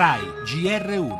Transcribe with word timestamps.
RAI 0.00 0.20
GR1 0.46 1.12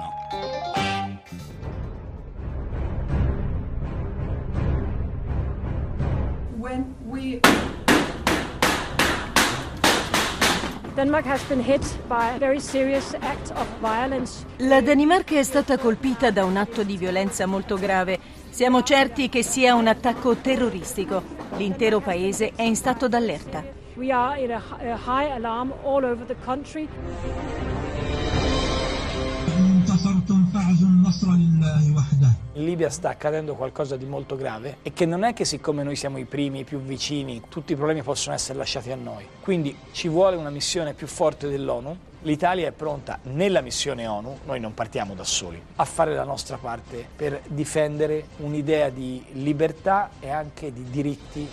when 6.56 6.94
we 7.04 7.40
Denmark 10.96 11.26
has 11.26 11.42
been 11.42 11.60
hit 11.60 11.82
by 12.08 12.30
a 12.30 12.38
very 12.38 12.58
serious 12.58 13.12
act 13.20 13.50
of 13.50 13.66
violence. 13.82 14.46
La 14.60 14.80
Danimarca 14.80 15.34
è 15.34 15.42
stata 15.42 15.76
colpita 15.76 16.30
da 16.30 16.46
un 16.46 16.56
atto 16.56 16.82
di 16.82 16.96
violenza 16.96 17.44
molto 17.44 17.76
grave. 17.76 18.18
Siamo 18.48 18.82
certi 18.82 19.28
che 19.28 19.42
sia 19.42 19.74
un 19.74 19.88
attacco 19.88 20.36
terroristico. 20.36 21.22
L'intero 21.58 22.00
paese 22.00 22.52
è 22.56 22.62
in 22.62 22.76
stato 22.76 23.08
d'allerta. 23.08 23.62
We 23.96 24.10
are 24.10 24.42
in 24.42 24.52
a, 24.52 24.62
a 24.78 24.96
high 24.96 25.30
alarm 25.30 25.74
all 25.84 26.02
over 26.02 26.24
the 26.24 26.36
country. 26.46 26.88
In 32.54 32.64
Libia 32.64 32.90
sta 32.90 33.08
accadendo 33.08 33.54
qualcosa 33.54 33.96
di 33.96 34.04
molto 34.04 34.36
grave 34.36 34.78
e 34.82 34.92
che 34.92 35.06
non 35.06 35.24
è 35.24 35.32
che 35.32 35.44
siccome 35.44 35.82
noi 35.82 35.96
siamo 35.96 36.18
i 36.18 36.24
primi, 36.24 36.60
i 36.60 36.64
più 36.64 36.78
vicini, 36.78 37.42
tutti 37.48 37.72
i 37.72 37.76
problemi 37.76 38.02
possono 38.02 38.34
essere 38.34 38.58
lasciati 38.58 38.90
a 38.92 38.96
noi. 38.96 39.26
Quindi 39.40 39.76
ci 39.92 40.08
vuole 40.08 40.36
una 40.36 40.50
missione 40.50 40.92
più 40.92 41.06
forte 41.06 41.48
dell'ONU. 41.48 41.96
L'Italia 42.22 42.68
è 42.68 42.72
pronta 42.72 43.18
nella 43.22 43.62
missione 43.62 44.06
ONU, 44.06 44.40
noi 44.44 44.60
non 44.60 44.74
partiamo 44.74 45.14
da 45.14 45.24
soli, 45.24 45.60
a 45.76 45.84
fare 45.84 46.14
la 46.14 46.24
nostra 46.24 46.58
parte 46.58 47.06
per 47.16 47.40
difendere 47.48 48.26
un'idea 48.38 48.90
di 48.90 49.24
libertà 49.32 50.10
e 50.20 50.28
anche 50.28 50.72
di 50.72 50.84
diritti 50.90 51.48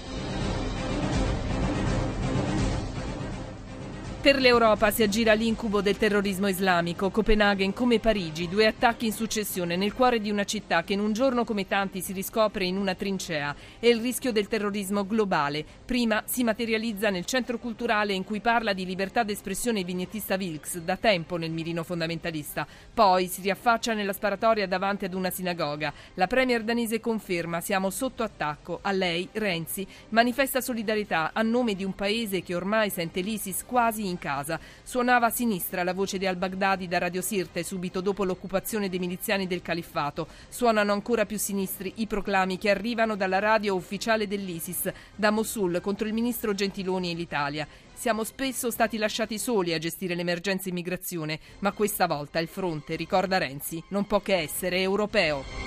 Per 4.27 4.41
l'Europa 4.41 4.91
si 4.91 5.03
aggira 5.03 5.31
l'incubo 5.31 5.79
del 5.79 5.95
terrorismo 5.95 6.49
islamico. 6.49 7.09
Copenaghen 7.09 7.71
come 7.71 8.01
Parigi, 8.01 8.49
due 8.49 8.67
attacchi 8.67 9.05
in 9.05 9.13
successione 9.13 9.77
nel 9.77 9.93
cuore 9.93 10.19
di 10.19 10.29
una 10.29 10.43
città 10.43 10.83
che 10.83 10.91
in 10.91 10.99
un 10.99 11.13
giorno 11.13 11.45
come 11.45 11.65
tanti 11.65 12.01
si 12.01 12.11
riscopre 12.11 12.65
in 12.65 12.75
una 12.75 12.93
trincea. 12.93 13.55
È 13.79 13.87
il 13.87 14.01
rischio 14.01 14.33
del 14.33 14.49
terrorismo 14.49 15.07
globale. 15.07 15.63
Prima 15.85 16.23
si 16.25 16.43
materializza 16.43 17.09
nel 17.09 17.23
centro 17.23 17.57
culturale 17.57 18.11
in 18.11 18.25
cui 18.25 18.41
parla 18.41 18.73
di 18.73 18.85
libertà 18.85 19.23
d'espressione 19.23 19.79
il 19.79 19.85
vignettista 19.85 20.35
Wilks, 20.35 20.79
da 20.79 20.97
tempo 20.97 21.37
nel 21.37 21.51
mirino 21.51 21.83
fondamentalista. 21.83 22.67
Poi 22.93 23.27
si 23.27 23.39
riaffaccia 23.39 23.93
nella 23.93 24.11
sparatoria 24.11 24.67
davanti 24.67 25.05
ad 25.05 25.13
una 25.13 25.29
sinagoga. 25.29 25.93
La 26.15 26.27
premier 26.27 26.63
danese 26.63 26.99
conferma 26.99 27.61
siamo 27.61 27.89
sotto 27.89 28.23
attacco. 28.23 28.79
A 28.81 28.91
lei, 28.91 29.29
Renzi, 29.31 29.87
manifesta 30.09 30.59
solidarietà 30.59 31.31
a 31.31 31.41
nome 31.43 31.75
di 31.75 31.85
un 31.85 31.95
paese 31.95 32.43
che 32.43 32.55
ormai 32.55 32.89
sente 32.89 33.21
l'ISIS 33.21 33.63
quasi 33.65 34.05
in 34.05 34.15
casa. 34.17 34.59
Suonava 34.83 35.27
a 35.27 35.29
sinistra 35.29 35.83
la 35.83 35.93
voce 35.93 36.17
di 36.17 36.25
al-Baghdadi 36.25 36.87
da 36.87 36.97
Radio 36.97 37.21
Sirte 37.21 37.63
subito 37.63 38.01
dopo 38.01 38.23
l'occupazione 38.23 38.89
dei 38.89 38.99
miliziani 38.99 39.47
del 39.47 39.61
califfato. 39.61 40.27
Suonano 40.49 40.91
ancora 40.93 41.25
più 41.25 41.37
sinistri 41.37 41.93
i 41.97 42.07
proclami 42.07 42.57
che 42.57 42.69
arrivano 42.69 43.15
dalla 43.15 43.39
radio 43.39 43.75
ufficiale 43.75 44.27
dell'ISIS, 44.27 44.91
da 45.15 45.31
Mosul 45.31 45.79
contro 45.81 46.07
il 46.07 46.13
ministro 46.13 46.53
Gentiloni 46.53 47.11
e 47.11 47.15
l'Italia. 47.15 47.67
Siamo 47.93 48.23
spesso 48.23 48.69
stati 48.69 48.97
lasciati 48.97 49.39
soli 49.39 49.73
a 49.73 49.79
gestire 49.79 50.13
l'emergenza 50.13 50.69
immigrazione, 50.69 51.39
ma 51.59 51.71
questa 51.71 52.05
volta 52.05 52.39
il 52.39 52.47
fronte, 52.47 52.95
ricorda 52.95 53.39
Renzi, 53.39 53.83
non 53.89 54.05
può 54.05 54.19
che 54.19 54.35
essere 54.35 54.81
europeo. 54.81 55.66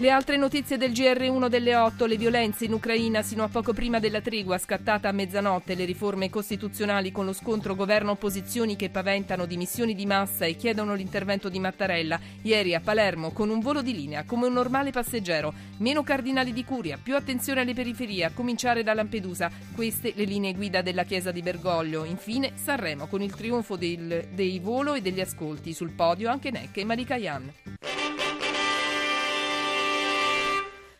Le 0.00 0.10
altre 0.10 0.36
notizie 0.36 0.76
del 0.76 0.92
GR1 0.92 1.48
delle 1.48 1.74
8, 1.74 2.06
le 2.06 2.16
violenze 2.16 2.64
in 2.64 2.72
Ucraina 2.72 3.20
sino 3.20 3.42
a 3.42 3.48
poco 3.48 3.72
prima 3.72 3.98
della 3.98 4.20
tregua 4.20 4.56
scattata 4.56 5.08
a 5.08 5.12
mezzanotte, 5.12 5.74
le 5.74 5.84
riforme 5.84 6.30
costituzionali 6.30 7.10
con 7.10 7.24
lo 7.24 7.32
scontro 7.32 7.74
governo-opposizioni 7.74 8.76
che 8.76 8.90
paventano 8.90 9.44
dimissioni 9.44 9.96
di 9.96 10.06
massa 10.06 10.44
e 10.44 10.54
chiedono 10.54 10.94
l'intervento 10.94 11.48
di 11.48 11.58
Mattarella. 11.58 12.20
Ieri 12.42 12.76
a 12.76 12.80
Palermo 12.80 13.32
con 13.32 13.50
un 13.50 13.58
volo 13.58 13.82
di 13.82 13.92
linea 13.92 14.22
come 14.22 14.46
un 14.46 14.52
normale 14.52 14.92
passeggero, 14.92 15.52
meno 15.78 16.04
cardinali 16.04 16.52
di 16.52 16.64
curia, 16.64 16.96
più 17.02 17.16
attenzione 17.16 17.62
alle 17.62 17.74
periferie, 17.74 18.24
a 18.24 18.30
cominciare 18.32 18.84
da 18.84 18.94
Lampedusa. 18.94 19.50
Queste 19.74 20.12
le 20.14 20.24
linee 20.24 20.54
guida 20.54 20.80
della 20.80 21.02
chiesa 21.02 21.32
di 21.32 21.42
Bergoglio. 21.42 22.04
Infine 22.04 22.52
Sanremo 22.54 23.08
con 23.08 23.20
il 23.20 23.34
trionfo 23.34 23.74
del, 23.74 24.28
dei 24.32 24.60
volo 24.60 24.94
e 24.94 25.00
degli 25.00 25.20
ascolti 25.20 25.72
sul 25.72 25.90
podio 25.90 26.30
anche 26.30 26.52
Necche 26.52 26.82
e 26.82 26.84
Marika 26.84 27.16
Jan. 27.16 28.07